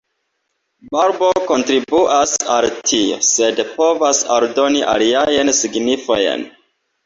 Barbo 0.95 1.29
kontribuas 1.51 2.33
al 2.55 2.67
tio, 2.93 3.21
sed 3.29 3.63
povas 3.77 4.25
aldoni 4.41 4.85
aliajn 4.99 5.57
signifojn. 5.63 6.53